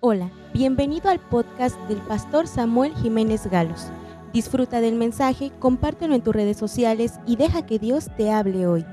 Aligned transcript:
Hola, 0.00 0.30
bienvenido 0.52 1.08
al 1.08 1.26
podcast 1.26 1.74
del 1.88 2.02
pastor 2.02 2.46
Samuel 2.46 2.94
Jiménez 2.96 3.46
Galos. 3.46 3.86
Disfruta 4.30 4.82
del 4.82 4.94
mensaje, 4.94 5.52
compártelo 5.58 6.14
en 6.14 6.22
tus 6.22 6.34
redes 6.34 6.58
sociales 6.58 7.14
y 7.26 7.36
deja 7.36 7.64
que 7.64 7.78
Dios 7.78 8.08
te 8.14 8.30
hable 8.30 8.66
hoy. 8.66 8.84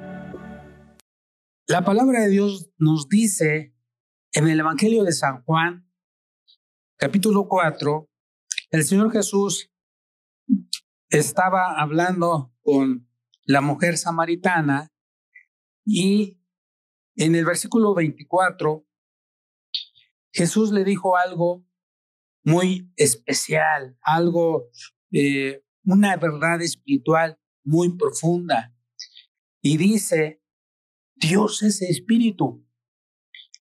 La 1.67 1.83
palabra 1.83 2.21
de 2.21 2.29
Dios 2.29 2.71
nos 2.77 3.09
dice 3.09 3.75
en 4.31 4.47
el 4.47 4.61
Evangelio 4.61 5.03
de 5.03 5.11
San 5.11 5.43
Juan, 5.43 5.85
capítulo 6.95 7.49
4, 7.49 8.09
el 8.71 8.83
Señor 8.85 9.11
Jesús 9.11 9.69
estaba 11.09 11.81
hablando 11.81 12.53
con 12.61 13.09
la 13.43 13.59
mujer 13.59 13.97
samaritana 13.97 14.89
y 15.85 16.39
en 17.17 17.35
el 17.35 17.43
versículo 17.43 17.93
24 17.93 18.85
Jesús 20.33 20.71
le 20.71 20.83
dijo 20.83 21.15
algo 21.15 21.63
muy 22.43 22.91
especial, 22.97 23.97
algo, 24.01 24.69
eh, 25.11 25.63
una 25.85 26.17
verdad 26.17 26.61
espiritual 26.61 27.39
muy 27.63 27.95
profunda. 27.95 28.75
Y 29.61 29.77
dice, 29.77 30.41
Dios 31.15 31.61
es 31.61 31.81
espíritu. 31.83 32.67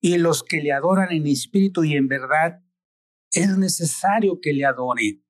Y 0.00 0.18
los 0.18 0.44
que 0.44 0.60
le 0.60 0.72
adoran 0.72 1.10
en 1.10 1.27
espíritu 1.27 1.84
y 1.84 1.94
en 1.94 2.06
verdad, 2.06 2.62
es 3.32 3.56
necesario 3.56 4.38
que 4.41 4.52
le 4.52 4.64
adoren. 4.64 5.24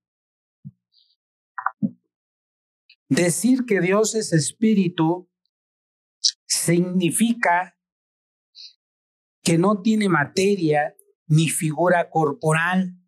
Decir 3.09 3.65
que 3.65 3.81
Dios 3.81 4.15
es 4.15 4.33
espíritu 4.33 5.31
significa 6.47 7.79
que 9.43 9.57
no 9.57 9.81
tiene 9.81 10.09
materia 10.09 10.95
ni 11.29 11.49
figura 11.49 12.11
corporal, 12.11 12.99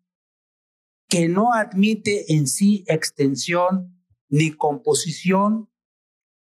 que 1.09 1.27
no 1.27 1.53
admite 1.53 2.33
en 2.33 2.47
sí 2.47 2.85
extensión 2.87 4.01
ni 4.29 4.51
composición 4.51 5.69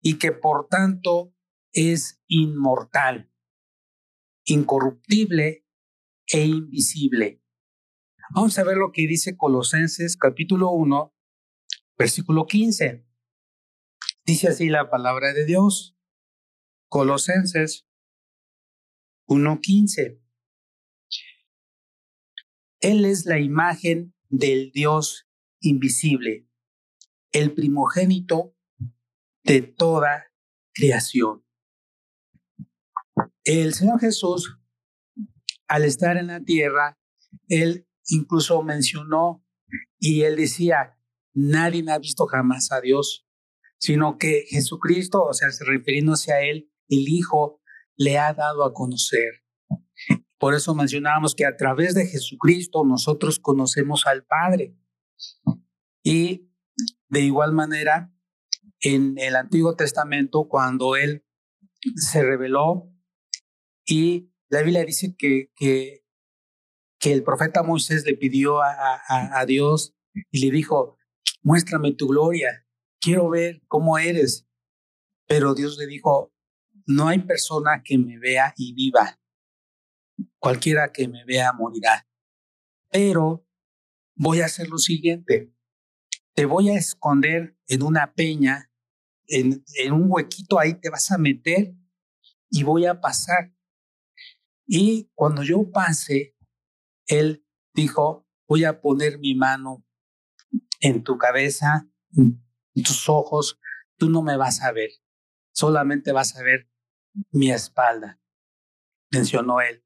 y 0.00 0.18
que 0.18 0.30
por 0.30 0.68
tanto 0.68 1.34
es 1.72 2.22
inmortal, 2.28 3.32
incorruptible 4.44 5.66
e 6.32 6.44
invisible. 6.44 7.42
Vamos 8.34 8.56
a 8.58 8.64
ver 8.64 8.76
lo 8.76 8.92
que 8.92 9.06
dice 9.06 9.36
Colosenses 9.36 10.16
capítulo 10.16 10.70
1, 10.70 11.14
versículo 11.98 12.46
15. 12.46 13.04
Dice 14.24 14.48
así 14.48 14.68
la 14.68 14.88
palabra 14.88 15.32
de 15.32 15.44
Dios. 15.44 15.96
Colosenses 16.88 17.88
1.15. 19.26 20.21
Él 22.82 23.04
es 23.04 23.26
la 23.26 23.38
imagen 23.38 24.12
del 24.28 24.72
Dios 24.72 25.28
invisible, 25.60 26.48
el 27.30 27.54
primogénito 27.54 28.56
de 29.44 29.62
toda 29.62 30.26
creación. 30.74 31.44
El 33.44 33.72
Señor 33.74 34.00
Jesús, 34.00 34.58
al 35.68 35.84
estar 35.84 36.16
en 36.16 36.26
la 36.26 36.40
tierra, 36.40 36.98
Él 37.46 37.86
incluso 38.08 38.62
mencionó 38.62 39.46
y 40.00 40.22
Él 40.22 40.34
decía, 40.34 40.98
nadie 41.34 41.84
ha 41.88 41.98
visto 41.98 42.26
jamás 42.26 42.72
a 42.72 42.80
Dios, 42.80 43.28
sino 43.78 44.18
que 44.18 44.44
Jesucristo, 44.48 45.22
o 45.22 45.32
sea, 45.32 45.48
refiriéndose 45.60 46.32
a 46.32 46.42
Él, 46.42 46.72
el 46.88 47.08
Hijo, 47.08 47.60
le 47.96 48.18
ha 48.18 48.34
dado 48.34 48.64
a 48.64 48.74
conocer. 48.74 49.41
Por 50.42 50.56
eso 50.56 50.74
mencionábamos 50.74 51.36
que 51.36 51.46
a 51.46 51.56
través 51.56 51.94
de 51.94 52.04
Jesucristo 52.04 52.84
nosotros 52.84 53.38
conocemos 53.38 54.08
al 54.08 54.24
Padre. 54.24 54.76
Y 56.02 56.50
de 57.08 57.20
igual 57.20 57.52
manera, 57.52 58.12
en 58.80 59.16
el 59.18 59.36
Antiguo 59.36 59.76
Testamento, 59.76 60.48
cuando 60.48 60.96
Él 60.96 61.24
se 61.94 62.24
reveló 62.24 62.92
y 63.86 64.32
la 64.48 64.62
Biblia 64.62 64.84
dice 64.84 65.14
que, 65.16 65.52
que, 65.54 66.02
el 67.02 67.22
profeta 67.22 67.62
Moisés 67.62 68.04
le 68.04 68.16
pidió 68.16 68.62
a, 68.62 68.72
a, 68.72 69.38
a 69.38 69.46
Dios 69.46 69.94
y 70.32 70.44
le 70.44 70.50
dijo, 70.50 70.98
muéstrame 71.42 71.92
tu 71.92 72.08
gloria, 72.08 72.66
quiero 73.00 73.30
ver 73.30 73.62
cómo 73.68 73.96
eres. 73.96 74.44
Pero 75.28 75.54
Dios 75.54 75.78
le 75.78 75.86
dijo, 75.86 76.34
no 76.84 77.06
hay 77.06 77.20
persona 77.20 77.84
que 77.84 77.96
me 77.96 78.18
vea 78.18 78.54
y 78.56 78.74
viva 78.74 79.21
cualquiera 80.42 80.90
que 80.92 81.06
me 81.06 81.24
vea 81.24 81.52
morirá. 81.52 82.08
Pero 82.90 83.46
voy 84.16 84.40
a 84.40 84.46
hacer 84.46 84.68
lo 84.68 84.76
siguiente, 84.76 85.54
te 86.34 86.46
voy 86.46 86.68
a 86.68 86.74
esconder 86.74 87.56
en 87.68 87.84
una 87.84 88.12
peña, 88.12 88.70
en, 89.28 89.64
un 89.92 90.06
huequito 90.10 90.58
ahí 90.58 90.74
te 90.74 90.90
vas 90.90 91.12
a 91.12 91.16
meter 91.16 91.74
y 92.50 92.64
voy 92.64 92.86
a 92.86 93.00
pasar. 93.00 93.54
Y 94.66 95.12
cuando 95.14 95.44
yo 95.44 95.70
pase, 95.70 96.36
él 97.06 97.46
dijo, 97.72 98.28
voy 98.48 98.64
a 98.64 98.80
poner 98.80 99.20
mi 99.20 99.36
mano 99.36 99.86
en 100.80 101.04
tu 101.04 101.18
cabeza, 101.18 101.88
en 102.16 102.82
tus 102.82 103.08
ojos, 103.08 103.60
tú 103.96 104.10
no 104.10 104.22
me 104.22 104.36
vas 104.36 104.60
a 104.62 104.72
ver, 104.72 104.90
solamente 105.52 106.10
vas 106.10 106.36
a 106.36 106.42
ver 106.42 106.68
mi 107.30 107.52
espalda, 107.52 108.20
mencionó 109.12 109.60
él. 109.60 109.81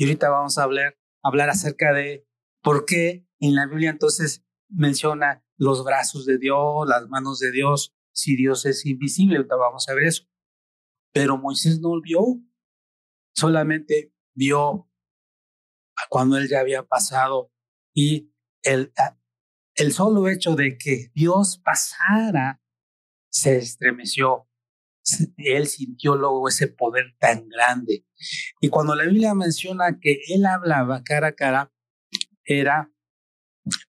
Y 0.00 0.04
ahorita 0.04 0.30
vamos 0.30 0.56
a 0.56 0.62
hablar, 0.62 0.98
hablar 1.22 1.50
acerca 1.50 1.92
de 1.92 2.26
por 2.62 2.86
qué 2.86 3.28
en 3.38 3.54
la 3.54 3.66
Biblia 3.66 3.90
entonces 3.90 4.42
menciona 4.70 5.44
los 5.58 5.84
brazos 5.84 6.24
de 6.24 6.38
Dios, 6.38 6.88
las 6.88 7.06
manos 7.10 7.38
de 7.38 7.52
Dios, 7.52 7.94
si 8.10 8.34
Dios 8.34 8.64
es 8.64 8.86
invisible, 8.86 9.36
ahorita 9.36 9.56
vamos 9.56 9.86
a 9.90 9.94
ver 9.94 10.04
eso. 10.04 10.24
Pero 11.12 11.36
Moisés 11.36 11.80
no 11.80 12.00
vio, 12.00 12.40
solamente 13.34 14.14
vio 14.34 14.90
cuando 16.08 16.38
él 16.38 16.48
ya 16.48 16.60
había 16.60 16.82
pasado 16.82 17.52
y 17.92 18.32
el, 18.62 18.94
el 19.74 19.92
solo 19.92 20.28
hecho 20.28 20.56
de 20.56 20.78
que 20.78 21.10
Dios 21.12 21.60
pasara 21.62 22.62
se 23.28 23.58
estremeció 23.58 24.48
él 25.36 25.66
sintió 25.66 26.16
luego 26.16 26.48
ese 26.48 26.68
poder 26.68 27.14
tan 27.18 27.48
grande. 27.48 28.06
Y 28.60 28.68
cuando 28.68 28.94
la 28.94 29.04
Biblia 29.04 29.34
menciona 29.34 29.98
que 30.00 30.20
él 30.28 30.46
hablaba 30.46 31.02
cara 31.02 31.28
a 31.28 31.32
cara, 31.32 31.72
era 32.44 32.92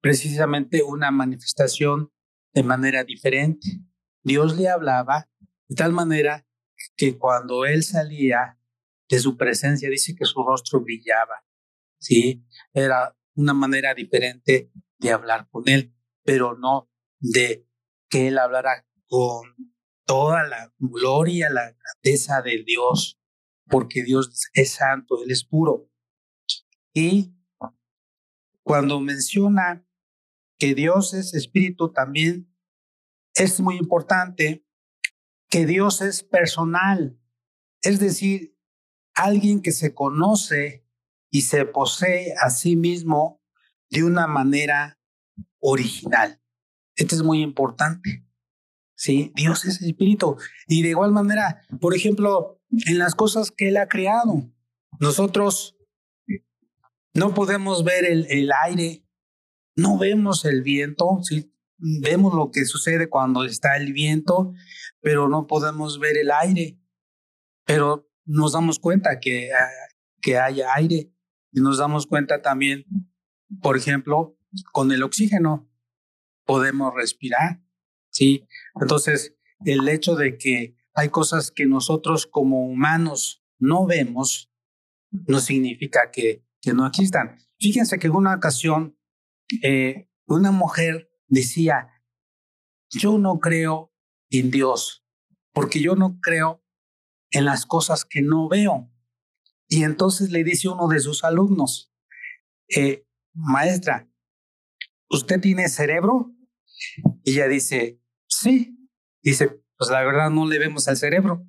precisamente 0.01 0.83
una 0.83 1.11
manifestación 1.11 2.11
de 2.53 2.63
manera 2.63 3.03
diferente. 3.03 3.81
Dios 4.23 4.57
le 4.57 4.69
hablaba 4.69 5.29
de 5.67 5.75
tal 5.75 5.93
manera 5.93 6.45
que 6.95 7.17
cuando 7.17 7.65
él 7.65 7.83
salía 7.83 8.59
de 9.09 9.19
su 9.19 9.37
presencia, 9.37 9.89
dice 9.89 10.15
que 10.15 10.25
su 10.25 10.43
rostro 10.43 10.81
brillaba. 10.81 11.45
Sí, 11.99 12.45
era 12.73 13.15
una 13.35 13.53
manera 13.53 13.93
diferente 13.93 14.71
de 14.99 15.11
hablar 15.11 15.47
con 15.49 15.67
él, 15.67 15.93
pero 16.23 16.57
no 16.57 16.89
de 17.19 17.67
que 18.09 18.27
él 18.27 18.37
hablara 18.37 18.85
con 19.07 19.73
toda 20.05 20.47
la 20.47 20.73
gloria, 20.77 21.49
la 21.49 21.71
grandeza 21.71 22.41
de 22.41 22.63
Dios, 22.65 23.19
porque 23.67 24.03
Dios 24.03 24.49
es 24.53 24.73
santo, 24.73 25.23
Él 25.23 25.31
es 25.31 25.43
puro. 25.43 25.89
Y 26.93 27.33
cuando 28.63 28.99
menciona 28.99 29.85
que 30.57 30.75
Dios 30.75 31.13
es 31.13 31.33
espíritu, 31.33 31.91
también 31.91 32.53
es 33.33 33.59
muy 33.59 33.77
importante 33.77 34.65
que 35.49 35.65
Dios 35.65 36.01
es 36.01 36.23
personal, 36.23 37.19
es 37.81 37.99
decir, 37.99 38.57
alguien 39.13 39.61
que 39.61 39.71
se 39.71 39.93
conoce 39.93 40.85
y 41.29 41.41
se 41.41 41.65
posee 41.65 42.33
a 42.41 42.49
sí 42.49 42.75
mismo 42.75 43.41
de 43.89 44.03
una 44.03 44.27
manera 44.27 44.99
original. 45.59 46.41
Esto 46.95 47.15
es 47.15 47.23
muy 47.23 47.41
importante. 47.41 48.25
¿Sí? 49.01 49.31
Dios 49.35 49.65
es 49.65 49.81
espíritu. 49.81 50.37
Y 50.67 50.83
de 50.83 50.89
igual 50.89 51.11
manera, 51.11 51.63
por 51.79 51.95
ejemplo, 51.95 52.61
en 52.85 52.99
las 52.99 53.15
cosas 53.15 53.49
que 53.49 53.69
Él 53.69 53.77
ha 53.77 53.87
creado, 53.87 54.47
nosotros 54.99 55.75
no 57.15 57.33
podemos 57.33 57.83
ver 57.83 58.05
el, 58.05 58.51
aire, 58.63 59.03
no 59.75 59.97
vemos 59.97 60.45
el 60.45 60.61
viento, 60.61 61.19
¿sí? 61.23 61.51
Vemos 61.77 62.35
lo 62.35 62.51
que 62.51 62.65
sucede 62.65 63.09
cuando 63.09 63.43
está 63.43 63.75
el 63.75 63.91
viento, 63.91 64.53
pero 64.99 65.27
no 65.27 65.47
podemos 65.47 65.99
ver 65.99 66.17
el 66.17 66.29
aire. 66.29 66.79
Pero 67.65 68.07
nos 68.25 68.53
damos 68.53 68.77
cuenta 68.77 69.19
que, 69.19 69.51
ah, 69.51 69.67
que 70.21 70.37
hay 70.37 70.61
aire 70.75 71.11
y 71.51 71.59
nos 71.59 71.79
damos 71.79 72.05
cuenta 72.05 72.43
también, 72.43 72.85
por 73.63 73.77
ejemplo, 73.77 74.37
con 74.71 74.91
el 74.91 75.01
oxígeno 75.01 75.67
podemos 76.45 76.93
respirar. 76.93 77.61
Entonces, 78.79 79.35
el 79.65 79.87
hecho 79.87 80.15
de 80.15 80.37
que 80.37 80.75
hay 80.93 81.09
cosas 81.09 81.51
que 81.51 81.65
nosotros 81.65 82.27
como 82.27 82.65
humanos 82.67 83.43
no 83.59 83.85
vemos, 83.85 84.51
no 85.11 85.39
significa 85.39 86.11
que, 86.11 86.43
que 86.61 86.73
no 86.73 86.85
existan. 86.85 87.37
Fíjense 87.59 87.99
que 87.99 88.07
en 88.07 88.15
una 88.15 88.35
ocasión 88.35 88.97
eh, 89.61 90.09
una 90.27 90.51
mujer 90.51 91.11
decía, 91.27 91.89
yo 92.89 93.17
no 93.17 93.39
creo 93.39 93.93
en 94.29 94.51
Dios, 94.51 95.05
porque 95.53 95.81
yo 95.81 95.95
no 95.95 96.19
creo 96.21 96.63
en 97.31 97.45
las 97.45 97.65
cosas 97.65 98.05
que 98.05 98.21
no 98.21 98.47
veo. 98.47 98.91
Y 99.67 99.83
entonces 99.83 100.31
le 100.31 100.43
dice 100.43 100.69
uno 100.69 100.87
de 100.87 100.99
sus 100.99 101.23
alumnos, 101.23 101.93
eh, 102.75 103.05
maestra, 103.33 104.09
¿usted 105.09 105.39
tiene 105.39 105.69
cerebro? 105.69 106.33
Y 107.23 107.33
ella 107.33 107.47
dice, 107.47 108.00
sí. 108.31 108.77
Dice, 109.21 109.61
pues 109.77 109.89
la 109.91 110.03
verdad 110.03 110.29
no 110.29 110.47
le 110.47 110.59
vemos 110.59 110.87
al 110.87 110.97
cerebro. 110.97 111.45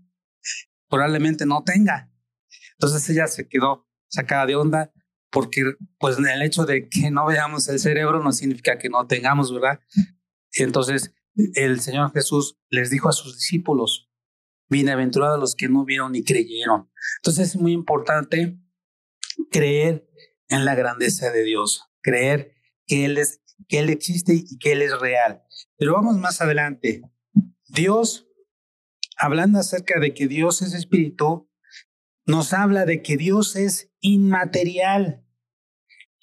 Probablemente 0.88 1.46
no 1.46 1.62
tenga. 1.64 2.10
Entonces 2.72 3.08
ella 3.10 3.26
se 3.26 3.48
quedó 3.48 3.88
sacada 4.08 4.46
de 4.46 4.56
onda 4.56 4.92
porque 5.30 5.62
pues 5.98 6.18
el 6.18 6.42
hecho 6.42 6.66
de 6.66 6.88
que 6.88 7.10
no 7.10 7.26
veamos 7.26 7.68
el 7.68 7.78
cerebro 7.78 8.22
no 8.22 8.32
significa 8.32 8.78
que 8.78 8.90
no 8.90 9.06
tengamos, 9.06 9.52
¿verdad? 9.52 9.80
Entonces 10.52 11.14
el 11.54 11.80
Señor 11.80 12.12
Jesús 12.12 12.58
les 12.68 12.90
dijo 12.90 13.08
a 13.08 13.12
sus 13.12 13.36
discípulos, 13.36 14.10
bienaventurados 14.68 15.40
los 15.40 15.54
que 15.54 15.68
no 15.68 15.84
vieron 15.84 16.12
ni 16.12 16.22
creyeron. 16.22 16.90
Entonces 17.20 17.48
es 17.48 17.56
muy 17.56 17.72
importante 17.72 18.58
creer 19.50 20.06
en 20.48 20.64
la 20.64 20.74
grandeza 20.74 21.30
de 21.30 21.44
Dios, 21.44 21.88
creer 22.02 22.54
que 22.86 23.06
Él, 23.06 23.16
es, 23.16 23.40
que 23.68 23.78
Él 23.78 23.88
existe 23.88 24.34
y 24.34 24.58
que 24.58 24.72
Él 24.72 24.82
es 24.82 24.98
real. 24.98 25.42
Pero 25.82 25.94
vamos 25.94 26.16
más 26.16 26.40
adelante. 26.40 27.02
Dios, 27.66 28.28
hablando 29.16 29.58
acerca 29.58 29.98
de 29.98 30.14
que 30.14 30.28
Dios 30.28 30.62
es 30.62 30.74
espíritu, 30.74 31.50
nos 32.24 32.52
habla 32.52 32.86
de 32.86 33.02
que 33.02 33.16
Dios 33.16 33.56
es 33.56 33.90
inmaterial. 33.98 35.26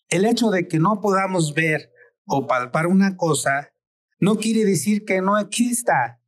El 0.08 0.24
hecho 0.24 0.50
de 0.50 0.70
que 0.70 0.80
no 0.80 1.02
podamos 1.02 1.56
ver 1.56 1.92
o 2.26 2.48
palpar 2.48 2.88
una 2.88 3.18
cosa 3.18 3.74
no 4.22 4.38
quiere 4.38 4.64
decir 4.64 5.04
que 5.04 5.22
no 5.22 5.38
exista. 5.38 6.24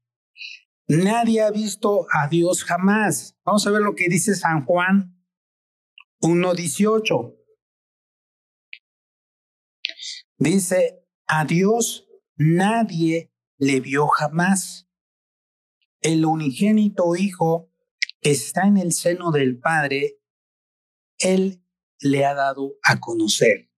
Nadie 0.89 1.42
ha 1.42 1.51
visto 1.51 2.07
a 2.12 2.27
Dios 2.27 2.66
jamás. 2.66 3.38
Vamos 3.45 3.66
a 3.66 3.72
ver 3.72 3.81
lo 3.81 3.95
que 3.95 4.10
dice 4.10 4.36
San 4.36 4.66
Juan 4.66 5.18
1.18. 6.19 7.34
Dice, 10.38 11.07
a 11.27 11.45
Dios 11.45 12.11
nadie 12.41 13.31
le 13.57 13.79
vio 13.79 14.07
jamás. 14.07 14.89
El 16.01 16.25
unigénito 16.25 17.15
Hijo 17.15 17.71
está 18.21 18.63
en 18.63 18.77
el 18.77 18.91
seno 18.91 19.31
del 19.31 19.59
Padre, 19.59 20.19
Él 21.19 21.63
le 21.99 22.25
ha 22.25 22.33
dado 22.33 22.77
a 22.83 22.99
conocer. 22.99 23.69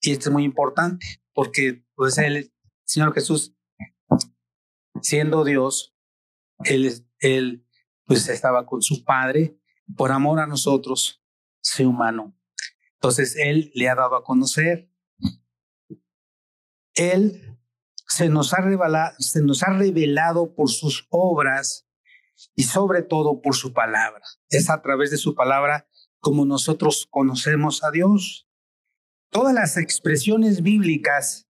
Y 0.00 0.12
esto 0.12 0.28
es 0.28 0.32
muy 0.32 0.44
importante, 0.44 1.22
porque 1.32 1.84
pues 1.94 2.18
el 2.18 2.52
Señor 2.84 3.14
Jesús, 3.14 3.56
siendo 5.00 5.44
Dios, 5.44 5.96
Él, 6.64 7.66
pues 8.04 8.28
estaba 8.28 8.66
con 8.66 8.82
su 8.82 9.02
Padre, 9.02 9.58
por 9.96 10.12
amor 10.12 10.38
a 10.40 10.46
nosotros, 10.46 11.22
ser 11.60 11.86
humano. 11.86 12.36
Entonces 12.94 13.34
Él 13.36 13.72
le 13.74 13.88
ha 13.88 13.94
dado 13.94 14.14
a 14.14 14.22
conocer. 14.22 14.90
Él 16.94 17.58
se 18.06 18.28
nos 18.28 18.52
ha 18.52 18.60
revelado, 18.60 20.54
por 20.54 20.70
sus 20.70 21.06
obras 21.10 21.86
y 22.54 22.64
sobre 22.64 23.02
todo 23.02 23.40
por 23.40 23.56
su 23.56 23.72
palabra. 23.72 24.22
Es 24.48 24.70
a 24.70 24.80
través 24.82 25.10
de 25.10 25.16
su 25.16 25.34
palabra 25.34 25.88
como 26.20 26.44
nosotros 26.44 27.06
conocemos 27.10 27.82
a 27.84 27.90
Dios. 27.90 28.48
Todas 29.30 29.54
las 29.54 29.76
expresiones 29.76 30.62
bíblicas 30.62 31.48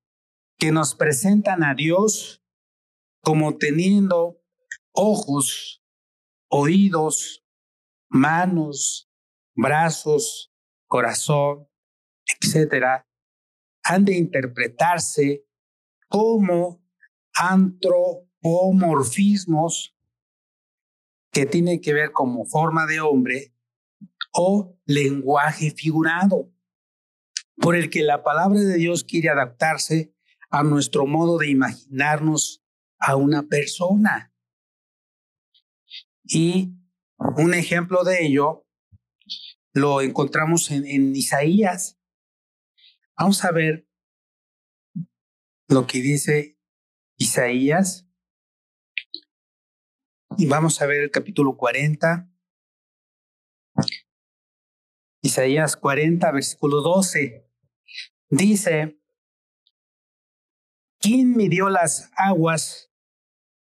que 0.58 0.72
nos 0.72 0.94
presentan 0.94 1.62
a 1.62 1.74
Dios 1.74 2.42
como 3.20 3.56
teniendo 3.56 4.40
ojos, 4.92 5.82
oídos, 6.48 7.44
manos, 8.08 9.10
brazos, 9.54 10.52
corazón, 10.86 11.68
etcétera, 12.40 13.06
han 13.84 14.04
de 14.04 14.16
interpretarse 14.16 15.46
como 16.08 16.82
antropomorfismos 17.34 19.96
que 21.30 21.46
tiene 21.46 21.80
que 21.80 21.92
ver 21.92 22.10
como 22.12 22.46
forma 22.46 22.86
de 22.86 23.00
hombre 23.00 23.54
o 24.32 24.76
lenguaje 24.86 25.70
figurado, 25.70 26.50
por 27.56 27.76
el 27.76 27.90
que 27.90 28.02
la 28.02 28.22
palabra 28.22 28.60
de 28.60 28.76
Dios 28.76 29.04
quiere 29.04 29.28
adaptarse 29.28 30.14
a 30.50 30.62
nuestro 30.62 31.06
modo 31.06 31.38
de 31.38 31.50
imaginarnos 31.50 32.64
a 32.98 33.16
una 33.16 33.42
persona. 33.42 34.32
Y 36.24 36.72
un 37.18 37.54
ejemplo 37.54 38.04
de 38.04 38.24
ello 38.24 38.66
lo 39.72 40.00
encontramos 40.00 40.70
en, 40.70 40.86
en 40.86 41.14
Isaías. 41.14 41.98
Vamos 43.16 43.44
a 43.44 43.52
ver 43.52 43.88
lo 45.68 45.86
que 45.86 45.98
dice 45.98 46.58
Isaías 47.16 48.08
y 50.36 50.46
vamos 50.46 50.82
a 50.82 50.86
ver 50.86 51.04
el 51.04 51.10
capítulo 51.12 51.56
40. 51.56 52.28
Isaías 55.22 55.76
40, 55.76 56.32
versículo 56.32 56.80
12. 56.80 57.48
Dice, 58.30 59.00
¿quién 60.98 61.36
midió 61.36 61.68
las 61.68 62.10
aguas 62.16 62.92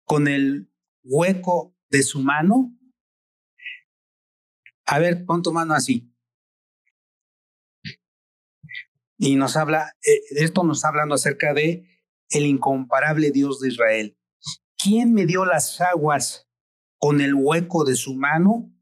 con 0.05 0.29
el 0.29 0.73
hueco 1.02 1.76
de 1.88 2.05
su 2.05 2.20
mano? 2.20 2.79
A 4.87 5.00
ver, 5.00 5.25
pon 5.25 5.43
tu 5.43 5.52
mano 5.52 5.75
así. 5.75 6.10
Y 9.22 9.37
nos 9.37 9.58
habla, 9.58 9.94
eh, 10.02 10.20
esto 10.31 10.64
nos 10.64 10.78
está 10.78 10.88
hablando 10.88 11.14
acerca 11.14 11.52
de 11.52 11.84
el 12.31 12.46
incomparable 12.46 13.31
Dios 13.31 13.61
de 13.61 13.69
Israel. 13.69 14.19
¿Quién 14.82 15.12
midió 15.12 15.44
las 15.44 15.78
aguas 15.82 16.49
con 16.99 17.20
el 17.20 17.34
hueco 17.34 17.84
de 17.84 17.96
su 17.96 18.14
mano 18.14 18.72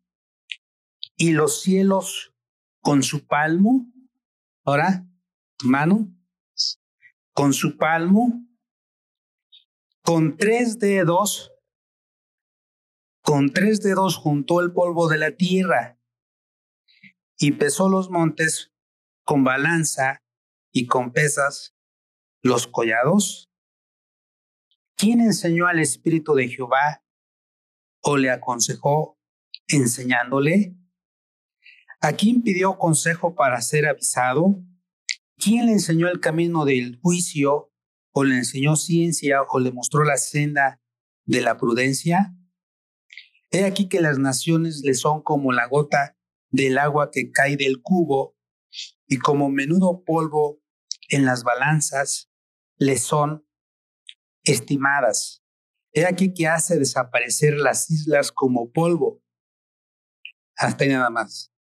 y 1.17 1.32
los 1.32 1.61
cielos 1.61 2.32
con 2.81 3.02
su 3.02 3.26
palmo. 3.26 3.93
Ahora, 4.64 5.06
mano, 5.64 6.08
con 7.34 7.53
su 7.53 7.77
palmo, 7.77 8.46
con 10.03 10.36
tres 10.36 10.79
dedos, 10.79 11.53
con 13.22 13.53
tres 13.53 13.81
dedos 13.82 14.17
juntó 14.17 14.60
el 14.60 14.72
polvo 14.72 15.08
de 15.08 15.19
la 15.19 15.36
tierra 15.36 16.01
y 17.36 17.53
pesó 17.53 17.89
los 17.89 18.08
montes 18.08 18.72
con 19.24 19.43
balanza 19.43 20.22
y 20.72 20.87
con 20.87 21.13
pesas 21.13 21.75
los 22.43 22.67
collados. 22.67 23.51
¿Quién 24.96 25.20
enseñó 25.20 25.67
al 25.67 25.79
Espíritu 25.79 26.34
de 26.34 26.48
Jehová 26.48 27.05
o 28.03 28.17
le 28.17 28.31
aconsejó 28.31 29.19
enseñándole? 29.69 30.77
¿A 32.01 32.13
quién 32.13 32.43
pidió 32.43 32.79
consejo 32.79 33.34
para 33.34 33.60
ser 33.60 33.87
avisado? 33.87 34.63
¿Quién 35.37 35.67
le 35.67 35.72
enseñó 35.72 36.08
el 36.08 36.20
camino 36.20 36.65
del 36.65 36.98
juicio 37.01 37.72
o 38.13 38.25
le 38.25 38.37
enseñó 38.37 38.77
ciencia 38.77 39.43
o 39.43 39.60
le 39.60 39.72
mostró 39.72 40.05
la 40.05 40.17
senda 40.17 40.81
de 41.25 41.41
la 41.43 41.56
prudencia? 41.56 42.34
He 43.51 43.65
aquí 43.65 43.89
que 43.89 44.01
las 44.01 44.19
naciones 44.19 44.82
le 44.84 44.94
son 44.94 45.22
como 45.22 45.53
la 45.53 45.67
gota 45.67 46.17
del 46.51 46.79
agua 46.79 47.10
que 47.10 47.31
cae 47.31 47.56
del 47.56 47.82
cubo 47.82 48.38
y 49.08 49.19
como 49.19 49.48
menudo 49.48 50.05
polvo 50.05 50.60
en 51.08 51.24
las 51.24 51.43
balanzas 51.43 52.31
le 52.77 52.98
son 52.98 53.48
estimadas. 54.44 55.43
He 55.93 56.06
aquí 56.06 56.34
que 56.34 56.46
hace 56.46 56.79
desaparecer 56.79 57.55
las 57.55 57.91
islas 57.91 58.31
como 58.31 58.70
polvo. 58.70 59.22
Hasta 60.56 60.84
ahí 60.84 60.91
nada 60.91 61.10
más. 61.10 61.53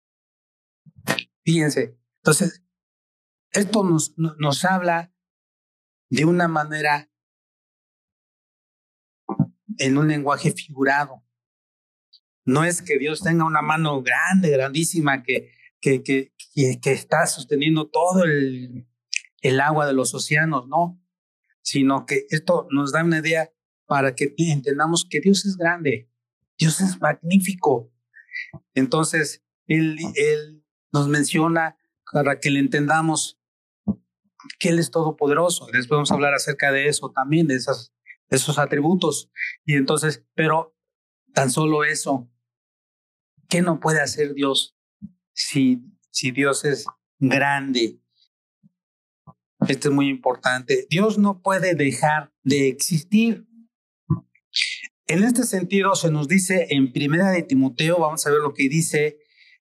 Fíjense. 1.43 1.97
Entonces, 2.17 2.61
esto 3.51 3.83
nos, 3.83 4.13
nos 4.17 4.65
habla 4.65 5.13
de 6.09 6.25
una 6.25 6.47
manera 6.47 7.09
en 9.77 9.97
un 9.97 10.09
lenguaje 10.09 10.51
figurado. 10.51 11.23
No 12.43 12.63
es 12.63 12.81
que 12.81 12.97
Dios 12.97 13.21
tenga 13.21 13.45
una 13.45 13.61
mano 13.61 14.01
grande, 14.01 14.49
grandísima, 14.49 15.23
que, 15.23 15.56
que, 15.81 16.03
que, 16.03 16.33
que, 16.53 16.91
está 16.91 17.25
sosteniendo 17.27 17.87
todo 17.87 18.23
el, 18.23 18.87
el 19.41 19.59
agua 19.59 19.85
de 19.85 19.93
los 19.93 20.13
océanos, 20.13 20.67
no, 20.67 21.01
sino 21.61 22.05
que 22.05 22.25
esto 22.29 22.67
nos 22.71 22.91
da 22.91 23.03
una 23.03 23.19
idea 23.19 23.51
para 23.85 24.15
que 24.15 24.33
entendamos 24.37 25.05
que 25.09 25.19
Dios 25.19 25.45
es 25.45 25.57
grande, 25.57 26.09
Dios 26.57 26.81
es 26.81 26.99
magnífico. 26.99 27.91
Entonces, 28.73 29.43
Él, 29.67 29.97
él 30.15 30.63
nos 30.91 31.07
menciona 31.07 31.77
para 32.11 32.39
que 32.39 32.49
le 32.49 32.59
entendamos 32.59 33.39
que 34.59 34.69
Él 34.69 34.79
es 34.79 34.91
todopoderoso. 34.91 35.65
Después 35.67 35.89
vamos 35.89 36.11
a 36.11 36.15
hablar 36.15 36.33
acerca 36.33 36.71
de 36.71 36.87
eso 36.87 37.11
también, 37.11 37.47
de 37.47 37.55
esas, 37.55 37.93
esos 38.29 38.59
atributos. 38.59 39.29
Y 39.65 39.75
entonces, 39.75 40.25
pero 40.35 40.75
tan 41.33 41.51
solo 41.51 41.83
eso, 41.83 42.29
¿qué 43.49 43.61
no 43.61 43.79
puede 43.79 44.01
hacer 44.01 44.33
Dios 44.33 44.76
si, 45.37 46.31
Dios 46.31 46.65
es 46.65 46.85
grande? 47.19 47.99
Esto 49.67 49.89
es 49.89 49.93
muy 49.93 50.09
importante. 50.09 50.87
Dios 50.89 51.17
no 51.17 51.41
puede 51.41 51.75
dejar 51.75 52.33
de 52.43 52.67
existir. 52.67 53.47
En 55.05 55.23
este 55.23 55.43
sentido, 55.43 55.95
se 55.95 56.11
nos 56.11 56.27
dice 56.27 56.67
en 56.71 56.91
Primera 56.91 57.29
de 57.31 57.43
Timoteo, 57.43 57.99
vamos 57.99 58.25
a 58.25 58.31
ver 58.31 58.39
lo 58.39 58.53
que 58.53 58.67
dice 58.67 59.19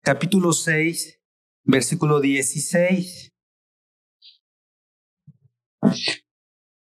capítulo 0.02 0.52
6, 0.52 1.20
versículo 1.64 2.20
16. 2.20 3.34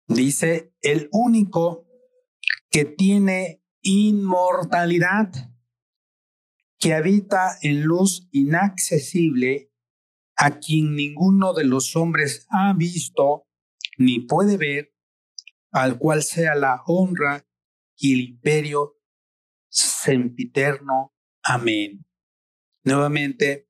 Dice, 0.07 0.73
el 0.81 1.09
único 1.11 1.85
que 2.71 2.85
tiene 2.85 3.61
inmortalidad, 3.81 5.31
que 6.79 6.93
habita 6.93 7.57
en 7.61 7.83
luz 7.83 8.27
inaccesible, 8.31 9.71
a 10.35 10.59
quien 10.59 10.95
ninguno 10.95 11.53
de 11.53 11.65
los 11.65 11.97
hombres 11.97 12.47
ha 12.49 12.73
visto 12.73 13.45
ni 13.97 14.21
puede 14.21 14.55
ver, 14.55 14.95
al 15.71 15.99
cual 15.99 16.23
sea 16.23 16.55
la 16.55 16.81
honra 16.85 17.45
y 17.97 18.13
el 18.13 18.21
imperio 18.29 18.97
sempiterno. 19.69 21.13
Amén. 21.43 22.05
Nuevamente, 22.85 23.69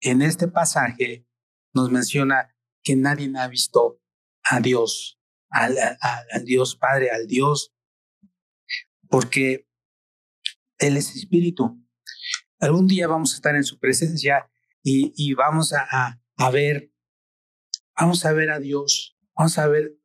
en 0.00 0.22
este 0.22 0.48
pasaje 0.48 1.28
nos 1.72 1.90
menciona 1.90 2.56
que 2.82 2.96
nadie 2.96 3.30
ha 3.38 3.46
visto 3.46 4.02
a 4.42 4.60
Dios, 4.60 5.20
al, 5.50 5.76
Dios 6.44 6.74
Padre, 6.74 7.10
al 7.10 7.28
Dios, 7.28 7.74
porque 9.08 9.68
Él 10.78 10.96
es 10.96 11.14
espíritu. 11.14 11.80
Algún 12.60 12.86
día 12.86 13.06
vamos 13.06 13.32
a 13.32 13.36
estar 13.36 13.54
en 13.54 13.64
su 13.64 13.78
presencia 13.78 14.50
y, 14.82 15.34
vamos 15.34 15.72
a, 15.72 16.20
a 16.36 16.50
ver, 16.50 16.92
vamos 17.98 18.24
a 18.24 18.32
ver 18.32 18.50
a 18.50 18.58
Dios, 18.58 19.18
vamos 19.36 19.58
a 19.58 19.68
ver 19.68 19.98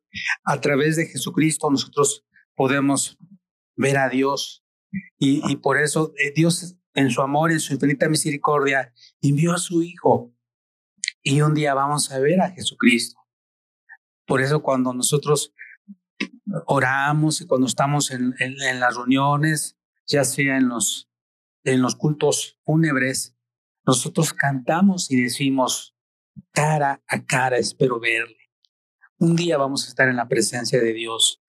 a 0.44 0.60
través 0.60 0.96
de 0.96 1.06
Jesucristo 1.06 1.70
nosotros 1.70 2.24
podemos 2.54 3.18
ver 3.76 3.98
a 3.98 4.08
Dios 4.08 4.64
y, 5.18 5.40
y 5.50 5.56
por 5.56 5.78
eso 5.78 6.12
eh, 6.18 6.32
Dios 6.34 6.76
en 6.94 7.10
su 7.10 7.22
amor, 7.22 7.50
en 7.50 7.60
su 7.60 7.74
infinita 7.74 8.08
misericordia, 8.08 8.92
envió 9.20 9.52
a 9.52 9.58
su 9.58 9.82
Hijo 9.82 10.32
y 11.22 11.40
un 11.40 11.54
día 11.54 11.74
vamos 11.74 12.12
a 12.12 12.20
ver 12.20 12.40
a 12.40 12.50
Jesucristo. 12.50 13.18
Por 14.26 14.40
eso 14.40 14.62
cuando 14.62 14.94
nosotros 14.94 15.52
oramos 16.66 17.40
y 17.40 17.46
cuando 17.46 17.66
estamos 17.66 18.10
en, 18.10 18.34
en, 18.38 18.80
las 18.80 18.94
reuniones, 18.94 19.76
ya 20.06 20.24
sea 20.24 20.56
en 20.56 20.68
los, 20.68 21.10
en 21.64 21.82
los 21.82 21.96
cultos 21.96 22.58
fúnebres, 22.64 23.36
nosotros 23.86 24.32
cantamos 24.32 25.10
y 25.10 25.22
decimos, 25.22 25.94
cara 26.52 27.02
a 27.08 27.24
cara 27.24 27.58
espero 27.58 28.00
verle. 28.00 28.38
Un 29.18 29.36
día 29.36 29.56
vamos 29.58 29.84
a 29.84 29.88
estar 29.88 30.08
en 30.08 30.16
la 30.16 30.28
presencia 30.28 30.80
de 30.80 30.92
Dios 30.92 31.42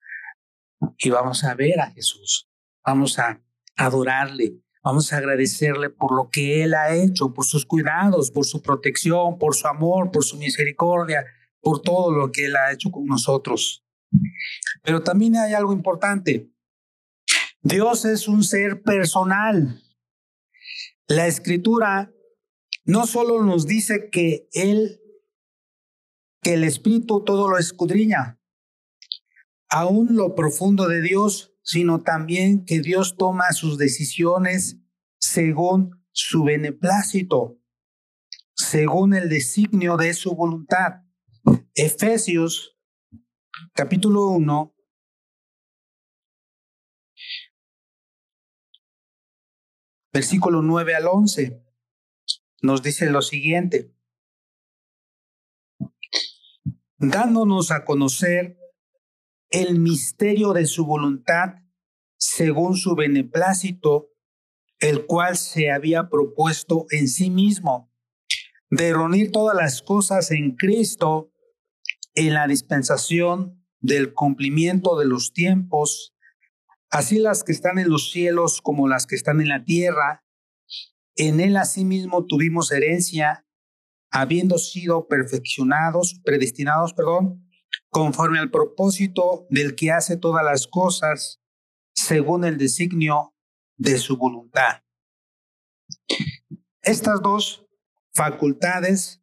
y 0.98 1.10
vamos 1.10 1.44
a 1.44 1.54
ver 1.54 1.80
a 1.80 1.90
Jesús, 1.90 2.48
vamos 2.84 3.18
a 3.18 3.42
adorarle, 3.76 4.60
vamos 4.82 5.12
a 5.12 5.18
agradecerle 5.18 5.90
por 5.90 6.14
lo 6.14 6.30
que 6.30 6.62
Él 6.62 6.74
ha 6.74 6.94
hecho, 6.94 7.32
por 7.32 7.44
sus 7.44 7.66
cuidados, 7.66 8.30
por 8.30 8.44
su 8.44 8.62
protección, 8.62 9.38
por 9.38 9.54
su 9.54 9.66
amor, 9.66 10.10
por 10.10 10.24
su 10.24 10.36
misericordia, 10.36 11.24
por 11.60 11.82
todo 11.82 12.12
lo 12.12 12.30
que 12.30 12.46
Él 12.46 12.56
ha 12.56 12.72
hecho 12.72 12.90
con 12.90 13.06
nosotros. 13.06 13.84
Pero 14.82 15.02
también 15.02 15.36
hay 15.36 15.54
algo 15.54 15.72
importante. 15.72 16.50
Dios 17.62 18.04
es 18.04 18.28
un 18.28 18.44
ser 18.44 18.82
personal. 18.82 19.82
La 21.08 21.28
escritura 21.28 22.12
no 22.84 23.06
solo 23.06 23.42
nos 23.44 23.66
dice 23.66 24.10
que 24.10 24.48
Él, 24.52 25.00
que 26.42 26.54
el 26.54 26.64
Espíritu 26.64 27.22
todo 27.22 27.48
lo 27.48 27.58
escudriña, 27.58 28.40
aún 29.68 30.16
lo 30.16 30.34
profundo 30.34 30.88
de 30.88 31.02
Dios, 31.02 31.54
sino 31.62 32.02
también 32.02 32.64
que 32.64 32.80
Dios 32.80 33.16
toma 33.16 33.52
sus 33.52 33.78
decisiones 33.78 34.78
según 35.18 36.04
su 36.10 36.44
beneplácito, 36.44 37.58
según 38.54 39.14
el 39.14 39.28
designio 39.28 39.96
de 39.96 40.12
su 40.12 40.34
voluntad. 40.34 41.02
Efesios 41.74 42.76
capítulo 43.74 44.26
1. 44.28 44.75
Versículo 50.16 50.62
9 50.62 50.94
al 50.94 51.08
11 51.08 51.62
nos 52.62 52.82
dice 52.82 53.10
lo 53.10 53.20
siguiente, 53.20 53.94
dándonos 56.96 57.70
a 57.70 57.84
conocer 57.84 58.56
el 59.50 59.78
misterio 59.78 60.54
de 60.54 60.64
su 60.64 60.86
voluntad 60.86 61.56
según 62.16 62.76
su 62.76 62.94
beneplácito, 62.94 64.08
el 64.80 65.04
cual 65.04 65.36
se 65.36 65.70
había 65.70 66.08
propuesto 66.08 66.86
en 66.92 67.08
sí 67.08 67.28
mismo, 67.28 67.92
de 68.70 68.94
reunir 68.94 69.30
todas 69.30 69.54
las 69.54 69.82
cosas 69.82 70.30
en 70.30 70.56
Cristo 70.56 71.30
en 72.14 72.32
la 72.32 72.46
dispensación 72.46 73.62
del 73.80 74.14
cumplimiento 74.14 74.98
de 74.98 75.04
los 75.04 75.34
tiempos, 75.34 76.15
así 76.90 77.18
las 77.18 77.44
que 77.44 77.52
están 77.52 77.78
en 77.78 77.88
los 77.88 78.10
cielos 78.10 78.60
como 78.62 78.88
las 78.88 79.06
que 79.06 79.14
están 79.16 79.40
en 79.40 79.48
la 79.48 79.64
tierra. 79.64 80.24
En 81.16 81.40
él 81.40 81.56
asimismo 81.56 82.26
tuvimos 82.26 82.70
herencia, 82.72 83.46
habiendo 84.10 84.58
sido 84.58 85.08
perfeccionados, 85.08 86.20
predestinados, 86.24 86.92
perdón, 86.94 87.48
conforme 87.90 88.38
al 88.38 88.50
propósito 88.50 89.46
del 89.50 89.74
que 89.74 89.92
hace 89.92 90.16
todas 90.16 90.44
las 90.44 90.66
cosas 90.66 91.40
según 91.94 92.44
el 92.44 92.58
designio 92.58 93.34
de 93.76 93.98
su 93.98 94.16
voluntad. 94.16 94.82
Estas 96.82 97.20
dos 97.22 97.66
facultades 98.12 99.22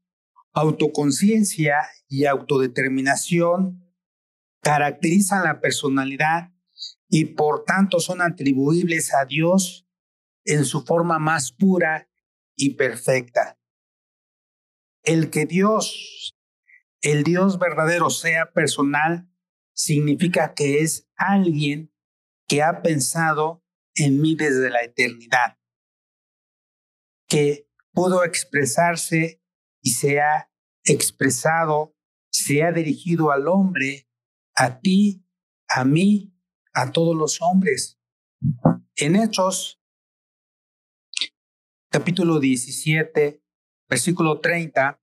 autoconciencia 0.53 1.77
y 2.08 2.25
autodeterminación 2.25 3.91
caracterizan 4.62 5.43
la 5.43 5.60
personalidad 5.60 6.52
y 7.15 7.25
por 7.25 7.63
tanto 7.63 8.00
son 8.00 8.24
atribuibles 8.24 9.13
a 9.13 9.25
Dios 9.25 9.88
en 10.46 10.65
su 10.65 10.84
forma 10.84 11.20
más 11.20 11.51
pura 11.51 12.10
y 12.55 12.72
perfecta. 12.72 13.60
El 15.03 15.29
que 15.29 15.46
Dios, 15.46 16.36
el 17.01 17.24
Dios 17.24 17.60
verdadero 17.60 18.10
sea 18.10 18.51
personal, 18.51 19.29
significa 19.75 20.55
que 20.55 20.79
es 20.79 21.08
alguien 21.15 21.93
que 22.48 22.63
ha 22.63 22.82
pensado 22.82 23.63
en 23.93 24.20
mí 24.20 24.34
desde 24.36 24.72
la 24.72 24.82
eternidad, 24.82 25.60
que 27.27 27.70
pudo 27.91 28.24
expresarse 28.24 29.39
y 29.84 29.91
se 29.91 30.20
ha 30.20 30.51
expresado, 30.84 31.96
se 32.32 32.63
ha 32.63 32.72
dirigido 32.72 33.29
al 33.29 33.48
hombre, 33.48 34.10
a 34.55 34.79
ti, 34.79 35.24
a 35.70 35.86
mí, 35.86 36.32
a 36.74 36.92
todos 36.92 37.15
los 37.15 37.42
hombres. 37.42 38.00
En 38.96 39.15
Hechos, 39.15 39.82
capítulo 41.89 42.39
17, 42.39 43.42
versículo 43.89 44.39
30, 44.39 45.00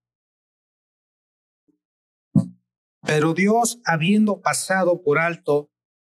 pero 3.02 3.34
Dios, 3.34 3.80
habiendo 3.84 4.40
pasado 4.40 5.02
por 5.02 5.18
alto 5.18 5.70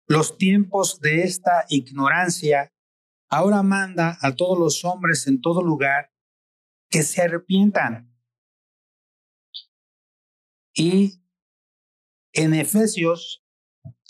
los 0.07 0.39
tiempos 0.39 1.01
de 1.01 1.23
esta 1.23 1.67
ignorancia, 1.69 2.73
ahora 3.29 3.63
manda 3.63 4.19
a 4.23 4.35
todos 4.35 4.59
los 4.59 4.85
hombres 4.85 5.27
en 5.27 5.41
todo 5.41 5.63
lugar 5.63 6.13
que 6.89 7.03
se 7.03 7.23
arrepientan 7.23 8.11
y 10.75 11.21
en 12.33 12.55
Efesios 12.55 13.45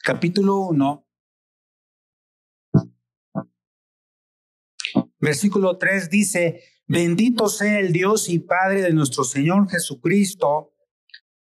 capítulo 0.05 0.59
1, 0.59 1.07
versículo 5.21 5.79
3 5.79 6.11
dice, 6.11 6.63
bendito 6.87 7.49
sea 7.49 7.79
el 7.79 7.93
Dios 7.93 8.29
y 8.29 8.39
Padre 8.39 8.83
de 8.83 8.93
nuestro 8.93 9.25
Señor 9.25 9.69
Jesucristo, 9.71 10.75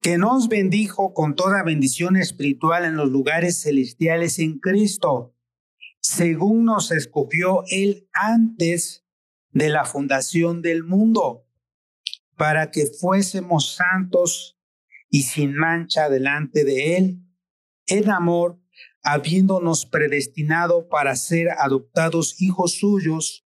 que 0.00 0.18
nos 0.18 0.48
bendijo 0.48 1.14
con 1.14 1.34
toda 1.34 1.62
bendición 1.62 2.16
espiritual 2.16 2.84
en 2.84 2.96
los 2.96 3.08
lugares 3.08 3.62
celestiales 3.62 4.38
en 4.38 4.58
Cristo, 4.58 5.34
según 6.00 6.64
nos 6.64 6.90
escogió 6.90 7.62
Él 7.70 8.08
antes 8.12 9.04
de 9.50 9.68
la 9.68 9.84
fundación 9.84 10.60
del 10.60 10.82
mundo 10.82 11.46
para 12.36 12.70
que 12.70 12.86
fuésemos 12.86 13.74
santos 13.74 14.58
y 15.08 15.22
sin 15.22 15.54
mancha 15.54 16.08
delante 16.08 16.64
de 16.64 16.96
Él, 16.96 17.22
en 17.86 18.10
amor, 18.10 18.58
habiéndonos 19.02 19.86
predestinado 19.86 20.88
para 20.88 21.14
ser 21.14 21.50
adoptados 21.50 22.40
hijos 22.40 22.72
suyos 22.78 23.46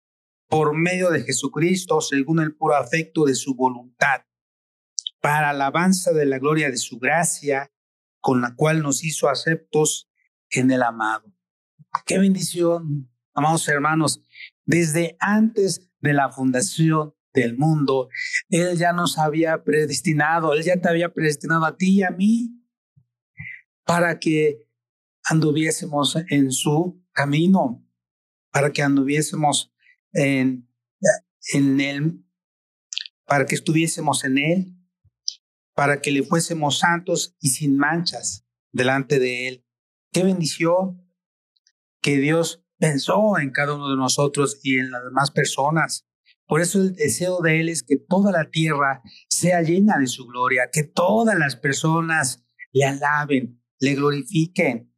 por 0.51 0.77
medio 0.77 1.11
de 1.11 1.23
Jesucristo, 1.23 2.01
según 2.01 2.41
el 2.41 2.57
puro 2.57 2.75
afecto 2.75 3.25
de 3.25 3.37
su 3.37 3.55
voluntad, 3.55 4.23
para 5.21 5.51
alabanza 5.51 6.13
de 6.13 6.27
la 6.27 6.41
gloria 6.41 6.71
de 6.71 6.77
su 6.77 6.99
gracia, 6.99 7.73
con 8.21 8.43
la 8.43 8.57
cual 8.57 8.83
nos 8.83 9.05
hizo 9.05 9.29
aceptos 9.29 10.11
en 10.51 10.73
el 10.73 10.83
amado. 10.83 11.33
Qué 12.05 12.19
bendición, 12.19 13.09
amados 13.33 13.69
hermanos, 13.69 14.23
desde 14.65 15.17
antes 15.21 15.89
de 16.01 16.15
la 16.15 16.31
fundación 16.31 17.15
del 17.33 17.57
mundo, 17.57 18.09
Él 18.49 18.77
ya 18.77 18.93
nos 18.93 19.19
había 19.19 19.63
predestinado, 19.63 20.53
Él 20.53 20.65
ya 20.65 20.81
te 20.81 20.89
había 20.89 21.15
predestinado 21.15 21.65
a 21.65 21.77
ti 21.77 21.99
y 21.99 22.03
a 22.03 22.11
mí 22.11 22.61
para 23.85 24.19
que 24.19 24.67
anduviésemos 25.23 26.17
en 26.29 26.51
su 26.51 27.01
camino, 27.13 27.87
para 28.51 28.73
que 28.73 28.83
anduviésemos 28.83 29.70
en, 30.13 30.69
en 31.55 31.81
Él, 31.81 32.25
para 33.27 33.47
que 33.47 33.55
estuviésemos 33.55 34.25
en 34.25 34.39
Él, 34.39 34.77
para 35.75 36.01
que 36.01 36.11
le 36.11 36.23
fuésemos 36.23 36.79
santos 36.79 37.37
y 37.41 37.51
sin 37.51 37.77
manchas 37.77 38.47
delante 38.73 39.19
de 39.19 39.49
Él. 39.49 39.67
Qué 40.13 40.25
bendición 40.25 41.07
que 42.03 42.19
Dios 42.19 42.65
pensó 42.79 43.39
en 43.39 43.51
cada 43.51 43.75
uno 43.75 43.91
de 43.91 43.97
nosotros 43.97 44.59
y 44.63 44.79
en 44.79 44.91
las 44.91 45.05
demás 45.05 45.31
personas. 45.31 46.07
Por 46.47 46.61
eso 46.61 46.81
el 46.81 46.95
deseo 46.95 47.41
de 47.41 47.61
Él 47.61 47.69
es 47.69 47.83
que 47.83 47.97
toda 47.97 48.33
la 48.33 48.51
tierra 48.51 49.03
sea 49.29 49.63
llena 49.63 49.99
de 49.99 50.07
su 50.07 50.27
gloria, 50.27 50.71
que 50.73 50.83
todas 50.83 51.39
las 51.39 51.55
personas 51.57 52.45
le 52.73 52.85
alaben, 52.85 53.63
le 53.79 53.95
glorifiquen, 53.95 54.93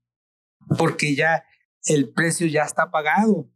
porque 0.79 1.15
ya 1.15 1.45
el 1.85 2.13
precio 2.13 2.47
ya 2.47 2.63
está 2.63 2.91
pagado. 2.91 3.51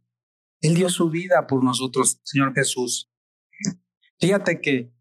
Él 0.61 0.75
dio 0.75 0.89
su 0.89 1.09
vida 1.09 1.47
por 1.47 1.63
nosotros, 1.63 2.19
Señor 2.23 2.53
Jesús. 2.53 3.11
Fíjate 4.19 4.61
que 4.61 4.91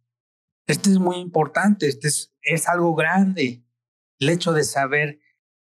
este 0.67 0.91
es 0.91 0.99
muy 0.99 1.17
importante, 1.17 1.87
este 1.89 2.09
es, 2.09 2.35
es 2.43 2.69
algo 2.69 2.95
grande, 2.95 3.65
el 4.19 4.29
hecho 4.29 4.53
de 4.53 4.65
saber 4.65 5.21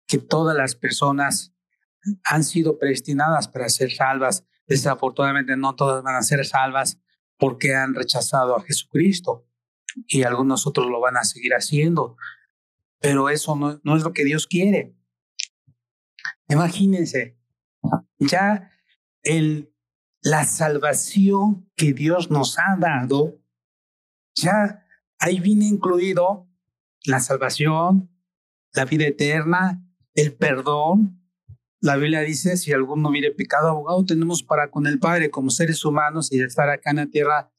que 0.08 0.18
todas 0.18 0.56
las 0.56 0.76
personas 0.76 1.54
han 2.24 2.44
sido 2.44 2.78
predestinadas 2.78 3.48
para 3.48 3.70
ser 3.70 3.92
salvas. 3.92 4.46
Desafortunadamente 4.68 5.56
no 5.58 5.76
todas 5.76 6.04
van 6.04 6.16
a 6.16 6.22
ser 6.22 6.46
salvas 6.46 7.00
porque 7.38 7.76
han 7.76 7.94
rechazado 7.94 8.58
a 8.58 8.64
Jesucristo 8.64 9.48
y 10.08 10.24
algunos 10.24 10.66
otros 10.68 10.88
lo 10.88 11.00
van 11.00 11.18
a 11.18 11.24
seguir 11.24 11.54
haciendo. 11.54 12.18
Pero 13.00 13.30
eso 13.30 13.56
no, 13.56 13.80
no 13.84 13.98
es 13.98 14.04
lo 14.04 14.14
que 14.14 14.24
Dios 14.24 14.48
quiere. 14.48 14.96
Imagínense, 16.48 17.38
ya 18.20 18.72
el, 19.24 19.73
la 20.24 20.46
salvación 20.46 21.70
que 21.76 21.94
Dios 21.94 22.32
nos 22.32 22.58
ha 22.58 22.78
dado, 22.80 23.42
ya 24.36 24.86
ahí 25.20 25.40
viene 25.40 25.66
incluido 25.66 26.50
la 27.06 27.20
salvación, 27.20 28.10
la 28.74 28.86
vida 28.86 29.06
eterna, 29.06 29.86
el 30.16 30.34
perdón. 30.34 31.20
La 31.82 31.98
Biblia 31.98 32.22
dice, 32.22 32.56
si 32.56 32.72
alguno 32.72 33.12
mire 33.12 33.32
pecado, 33.32 33.68
abogado 33.68 34.06
tenemos 34.06 34.42
para 34.44 34.72
con 34.72 34.88
el 34.88 34.98
Padre 35.00 35.30
como 35.30 35.50
seres 35.50 35.84
humanos 35.84 36.32
y 36.32 36.42
estar 36.42 36.70
acá 36.70 36.92
en 36.92 36.96
la 36.96 37.08
tierra, 37.08 37.52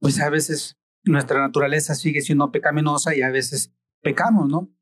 pues 0.00 0.18
a 0.18 0.30
veces 0.30 0.78
nuestra 1.04 1.40
naturaleza 1.40 1.94
sigue 1.94 2.22
siendo 2.22 2.50
pecaminosa 2.50 3.14
y 3.14 3.20
a 3.20 3.30
veces 3.30 3.74
pecamos, 4.02 4.48
¿no? 4.48 4.74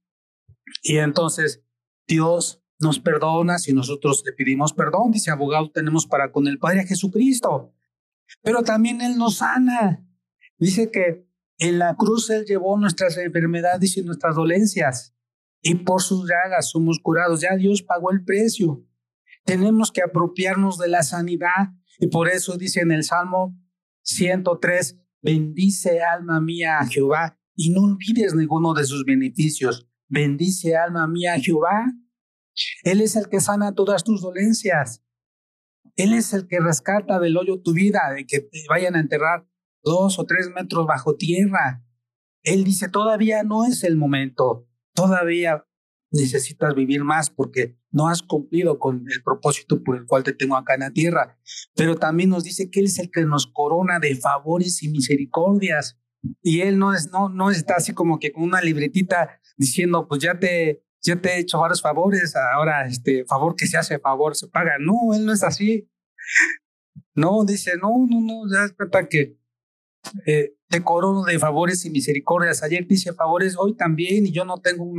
Y 0.83 0.99
entonces 0.99 1.65
Dios 2.07 2.64
nos 2.81 2.99
perdona 3.01 3.59
si 3.59 3.73
nosotros 3.73 4.23
le 4.27 4.33
pedimos 4.33 4.73
perdón, 4.73 5.11
dice 5.11 5.31
abogado 5.31 5.71
tenemos 5.71 6.07
para 6.07 6.33
con 6.33 6.47
el 6.47 6.59
Padre 6.59 6.87
Jesucristo, 6.87 7.73
pero 8.43 8.63
también 8.63 9.01
Él 9.01 9.17
nos 9.17 9.37
sana. 9.37 10.05
Dice 10.59 10.91
que 10.91 11.27
en 11.59 11.79
la 11.79 11.95
cruz 11.97 12.31
Él 12.31 12.45
llevó 12.45 12.79
nuestras 12.79 13.17
enfermedades 13.17 13.97
y 13.97 14.03
nuestras 14.03 14.35
dolencias 14.35 15.15
y 15.63 15.77
por 15.77 16.03
sus 16.03 16.29
llagas 16.29 16.71
somos 16.71 17.01
curados. 17.01 17.41
Ya 17.41 17.57
Dios 17.57 17.83
pagó 17.83 18.13
el 18.13 18.23
precio. 18.23 18.85
Tenemos 19.45 19.91
que 19.91 20.03
apropiarnos 20.03 20.79
de 20.79 20.89
la 20.89 21.03
sanidad 21.03 21.73
y 21.99 22.09
por 22.09 22.29
eso 22.29 22.57
dice 22.57 22.81
en 22.81 22.93
el 22.93 23.05
Salmo 23.05 23.59
103, 24.03 25.01
bendice 25.23 26.03
alma 26.03 26.41
mía 26.41 26.79
a 26.79 26.87
Jehová 26.87 27.39
y 27.57 27.71
no 27.71 27.83
olvides 27.83 28.35
ninguno 28.35 28.75
de 28.75 28.85
sus 28.85 29.05
beneficios. 29.05 29.89
Bendice 30.09 30.77
alma 30.77 31.07
mía 31.07 31.35
a 31.35 31.41
Jehová. 31.41 31.87
Él 32.83 33.01
es 33.01 33.17
el 33.17 33.29
que 33.29 33.41
sana 33.41 33.75
todas 33.75 34.05
tus 34.05 34.23
dolencias. 34.23 35.03
Él 35.97 36.13
es 36.13 36.33
el 36.33 36.47
que 36.47 36.61
rescata 36.61 37.19
del 37.19 37.37
hoyo 37.37 37.61
tu 37.61 37.73
vida, 37.73 38.01
de 38.15 38.27
que 38.27 38.41
te 38.41 38.65
vayan 38.69 38.97
a 38.97 39.01
enterrar 39.01 39.47
dos 39.83 40.19
o 40.19 40.25
tres 40.25 40.51
metros 40.55 40.87
bajo 40.87 41.17
tierra. 41.17 41.85
Él 42.43 42.65
dice, 42.65 42.89
todavía 42.89 43.43
no 43.43 43.65
es 43.65 43.85
el 43.85 43.97
momento 43.97 44.69
todavía 44.95 45.67
necesitas 46.11 46.75
vivir 46.75 47.03
más 47.03 47.29
porque 47.29 47.77
no 47.91 48.09
has 48.09 48.23
cumplido 48.23 48.79
con 48.79 49.05
el 49.11 49.23
propósito 49.23 49.83
por 49.83 49.97
el 49.97 50.07
cual 50.07 50.23
te 50.23 50.33
tengo 50.33 50.57
acá 50.57 50.75
en 50.75 50.81
la 50.81 50.93
tierra. 50.93 51.39
Pero 51.75 51.97
también 51.97 52.31
nos 52.31 52.45
dice 52.45 52.71
que 52.71 52.81
Él 52.81 52.87
es 52.87 52.99
el 53.01 53.11
que 53.11 53.25
nos 53.25 53.49
corona 53.49 53.99
de 53.99 54.15
favores 54.15 54.83
y 54.83 54.89
misericordias. 54.91 55.99
Y 56.41 56.61
Él 56.61 56.79
no, 56.79 56.95
es, 56.95 57.11
no, 57.11 57.29
no 57.29 57.51
está 57.51 57.75
así 57.77 57.93
como 57.93 58.19
que 58.19 58.33
con 58.33 58.45
una 58.45 58.61
libretita 58.61 59.41
diciendo, 59.57 60.07
pues 60.09 60.23
ya 60.23 60.39
te, 60.39 60.85
ya 61.05 61.21
te 61.21 61.31
he 61.31 61.39
hecho 61.41 61.61
varios 61.61 61.83
favores, 61.83 62.35
ahora 62.35 62.87
este 62.87 63.25
favor 63.27 63.55
que 63.55 63.67
se 63.67 63.77
hace, 63.77 63.99
favor 63.99 64.35
se 64.35 64.49
paga. 64.49 64.77
No, 64.81 65.15
Él 65.15 65.27
no 65.27 65.33
es 65.33 65.43
así. 65.43 65.89
No, 67.15 67.45
dice, 67.45 67.73
no, 67.81 67.91
no, 68.09 68.21
no, 68.21 68.53
ya 68.53 68.65
es 68.65 68.77
verdad 68.77 69.07
que 69.09 69.39
eh, 70.27 70.55
te 70.69 70.83
corono 70.83 71.25
de 71.25 71.39
favores 71.39 71.85
y 71.85 71.91
misericordias. 71.91 72.63
Ayer 72.63 72.89
te 72.89 72.95
hice 72.95 73.13
favores, 73.13 73.55
hoy 73.59 73.77
también, 73.77 74.27
y 74.27 74.33
yo 74.33 74.45
no 74.45 74.61
tengo 74.61 74.91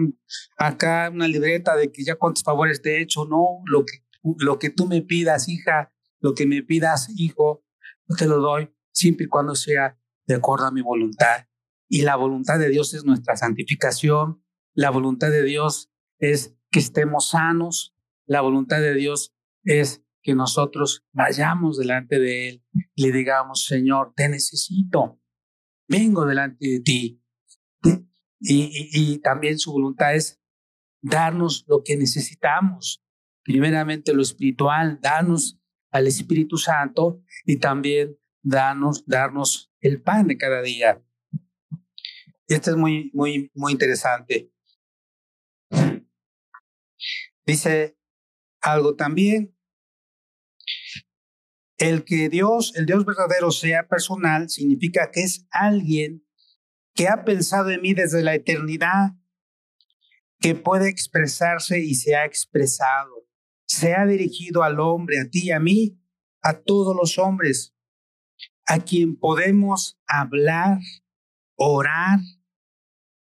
acá 0.57 1.09
una 1.11 1.27
libreta 1.27 1.75
de 1.75 1.91
que 1.91 2.03
ya 2.03 2.15
cuántos 2.15 2.43
favores 2.43 2.81
te 2.81 2.97
he 2.97 3.01
hecho, 3.01 3.25
no, 3.25 3.61
lo 3.65 3.83
que, 3.83 4.03
lo 4.37 4.59
que 4.59 4.69
tú 4.69 4.85
me 4.87 5.01
pidas, 5.01 5.49
hija, 5.49 5.91
lo 6.19 6.35
que 6.35 6.45
me 6.45 6.61
pidas, 6.61 7.09
hijo, 7.17 7.65
yo 8.07 8.15
te 8.15 8.27
lo 8.27 8.39
doy, 8.39 8.71
siempre 8.91 9.25
y 9.25 9.29
cuando 9.29 9.55
sea 9.55 9.99
de 10.27 10.35
acuerdo 10.35 10.67
a 10.67 10.71
mi 10.71 10.81
voluntad. 10.81 11.47
Y 11.89 12.03
la 12.03 12.15
voluntad 12.15 12.59
de 12.59 12.69
Dios 12.69 12.93
es 12.93 13.05
nuestra 13.05 13.35
santificación, 13.35 14.43
la 14.73 14.91
voluntad 14.91 15.31
de 15.31 15.43
Dios 15.43 15.91
es 16.19 16.55
que 16.71 16.79
estemos 16.79 17.29
sanos, 17.29 17.95
la 18.25 18.41
voluntad 18.41 18.79
de 18.79 18.93
Dios 18.93 19.35
es 19.63 20.03
que 20.21 20.33
nosotros 20.33 21.05
vayamos 21.11 21.77
delante 21.77 22.19
de 22.19 22.49
Él 22.49 22.65
y 22.95 23.03
le 23.03 23.11
digamos, 23.11 23.65
Señor, 23.65 24.13
te 24.15 24.27
necesito, 24.27 25.21
vengo 25.87 26.25
delante 26.25 26.67
de 26.67 26.79
ti. 26.79 27.21
Y, 28.39 29.19
también 29.19 29.57
su 29.57 29.71
voluntad 29.71 30.15
es 30.15 30.39
darnos 31.01 31.63
lo 31.67 31.83
que 31.83 31.95
necesitamos, 31.95 33.03
primeramente 33.43 34.13
lo 34.13 34.21
espiritual, 34.21 34.99
darnos 35.01 35.59
al 35.91 36.07
Espíritu 36.07 36.57
Santo 36.57 37.23
y 37.45 37.57
también 37.57 38.17
darnos, 38.43 39.05
darnos 39.05 39.71
el 39.79 40.01
pan 40.01 40.27
de 40.27 40.37
cada 40.37 40.61
día. 40.61 41.01
Esto 42.47 42.71
es 42.71 42.77
muy, 42.77 43.09
muy, 43.13 43.51
muy 43.55 43.71
interesante. 43.71 44.51
Dice 47.45 47.97
algo 48.61 48.95
también 48.95 49.55
el 51.77 52.05
que 52.05 52.29
Dios, 52.29 52.73
el 52.75 52.85
Dios 52.85 53.05
verdadero 53.05 53.51
sea 53.51 53.87
personal, 53.87 54.49
significa 54.49 55.11
que 55.11 55.21
es 55.21 55.45
alguien 55.51 56.25
que 56.93 57.07
ha 57.07 57.25
pensado 57.25 57.69
en 57.69 57.81
mí 57.81 57.93
desde 57.93 58.23
la 58.23 58.33
eternidad, 58.33 59.11
que 60.39 60.55
puede 60.55 60.89
expresarse 60.89 61.79
y 61.79 61.95
se 61.95 62.15
ha 62.15 62.25
expresado. 62.25 63.27
Se 63.67 63.93
ha 63.93 64.05
dirigido 64.05 64.63
al 64.63 64.79
hombre, 64.79 65.19
a 65.19 65.29
ti 65.29 65.51
a 65.51 65.59
mí, 65.59 65.99
a 66.41 66.59
todos 66.61 66.95
los 66.95 67.17
hombres, 67.17 67.75
a 68.65 68.79
quien 68.79 69.17
podemos 69.17 69.99
hablar, 70.07 70.79
orar, 71.55 72.19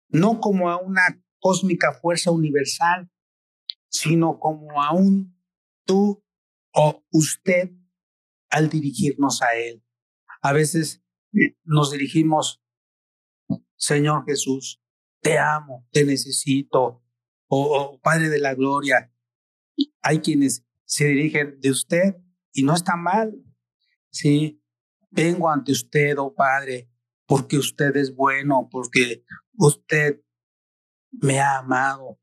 no 0.09 0.41
como 0.41 0.69
a 0.69 0.81
una 0.81 1.23
cósmica 1.39 1.93
fuerza 1.93 2.31
universal, 2.31 3.11
sino 3.89 4.39
como 4.39 4.83
a 4.83 4.93
un 4.93 5.37
tú 5.85 6.23
o 6.73 7.05
usted 7.13 7.71
al 8.51 8.69
dirigirnos 8.69 9.43
a 9.43 9.57
Él. 9.57 9.83
A 10.43 10.53
veces 10.53 11.03
nos 11.65 11.93
dirigimos, 11.93 12.63
Señor 13.77 14.25
Jesús, 14.27 14.83
te 15.21 15.39
amo, 15.39 15.87
te 15.91 16.05
necesito, 16.05 17.03
o, 17.49 18.01
Padre 18.03 18.29
de 18.29 18.39
la 18.39 18.55
Gloria. 18.55 19.13
Hay 20.03 20.21
quienes 20.21 20.65
se 20.85 21.07
dirigen 21.07 21.61
de 21.61 21.71
usted 21.71 22.17
y 22.53 22.63
no 22.63 22.75
está 22.75 22.97
mal. 22.97 23.35
Sí, 24.11 24.63
vengo 25.11 25.51
ante 25.51 25.73
usted, 25.73 26.17
oh 26.19 26.35
Padre, 26.35 26.91
porque 27.27 27.59
usted 27.59 27.97
es 27.97 28.15
bueno, 28.15 28.69
porque 28.71 29.25
usted 29.59 30.21
me 31.11 31.41
ha 31.41 31.59
amado. 31.59 32.19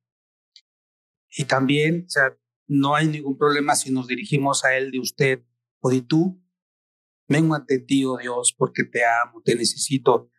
Y 1.36 1.46
también, 1.46 2.06
o 2.06 2.10
sea, 2.10 2.38
no 2.67 2.96
hay 2.96 3.08
ningún 3.08 3.38
problema 3.38 3.76
si 3.76 3.91
nos 3.91 4.08
dirigimos 4.08 4.63
a 4.63 4.76
Él 4.78 4.91
de 4.91 5.00
usted 5.00 5.43
o 5.80 5.89
de 5.89 6.02
tú. 6.02 6.41
Vengo 7.28 7.56
ante 7.56 7.80
ti, 7.80 8.06
oh 8.06 8.17
Dios, 8.17 8.54
porque 8.58 8.84
te 8.84 9.02
amo, 9.06 9.41
te 9.43 9.56
necesito. 9.56 10.30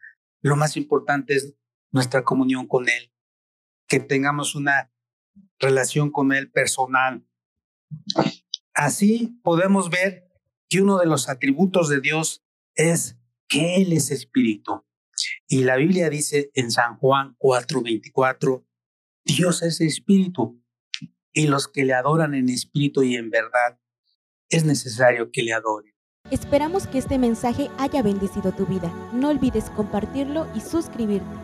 Lo 0.40 0.56
más 0.56 0.76
importante 0.76 1.34
es 1.34 1.54
nuestra 1.90 2.22
comunión 2.24 2.66
con 2.66 2.88
Él, 2.88 3.12
que 3.88 4.00
tengamos 4.00 4.54
una 4.54 4.92
relación 5.58 6.10
con 6.10 6.32
Él 6.32 6.50
personal. 6.50 7.26
Así 8.72 9.40
podemos 9.42 9.90
ver 9.90 10.28
que 10.68 10.82
uno 10.82 10.98
de 10.98 11.06
los 11.06 11.28
atributos 11.28 11.88
de 11.88 12.00
Dios 12.00 12.44
es 12.74 13.18
que 13.48 13.76
Él 13.76 13.92
es 13.92 14.10
espíritu. 14.10 14.84
Y 15.46 15.64
la 15.64 15.76
Biblia 15.76 16.10
dice 16.10 16.50
en 16.54 16.70
San 16.70 16.96
Juan 16.98 17.36
4:24, 17.38 18.66
Dios 19.24 19.62
es 19.62 19.80
espíritu 19.80 20.63
y 21.34 21.48
los 21.48 21.68
que 21.68 21.84
le 21.84 21.92
adoran 21.92 22.34
en 22.34 22.48
espíritu 22.48 23.02
y 23.02 23.16
en 23.16 23.28
verdad, 23.28 23.78
es 24.48 24.64
necesario 24.64 25.30
que 25.32 25.42
le 25.42 25.52
adoren. 25.52 25.92
Esperamos 26.30 26.86
que 26.86 26.98
este 26.98 27.18
mensaje 27.18 27.68
haya 27.76 28.02
bendecido 28.02 28.52
tu 28.52 28.64
vida. 28.64 28.90
No 29.12 29.28
olvides 29.28 29.68
compartirlo 29.70 30.46
y 30.54 30.60
suscribirte. 30.60 31.43